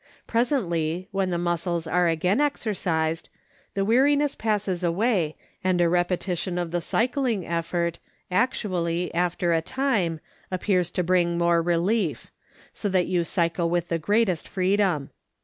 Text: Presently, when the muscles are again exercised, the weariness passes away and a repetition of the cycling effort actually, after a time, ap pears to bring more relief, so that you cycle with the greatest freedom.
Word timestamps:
Presently, 0.25 1.07
when 1.11 1.29
the 1.29 1.37
muscles 1.37 1.85
are 1.85 2.07
again 2.07 2.41
exercised, 2.41 3.29
the 3.75 3.85
weariness 3.85 4.33
passes 4.33 4.83
away 4.83 5.35
and 5.63 5.79
a 5.79 5.87
repetition 5.87 6.57
of 6.57 6.71
the 6.71 6.81
cycling 6.81 7.45
effort 7.45 7.99
actually, 8.31 9.13
after 9.13 9.53
a 9.53 9.61
time, 9.61 10.19
ap 10.51 10.63
pears 10.63 10.89
to 10.93 11.03
bring 11.03 11.37
more 11.37 11.61
relief, 11.61 12.31
so 12.73 12.89
that 12.89 13.05
you 13.05 13.23
cycle 13.23 13.69
with 13.69 13.89
the 13.89 13.99
greatest 13.99 14.47
freedom. 14.47 15.11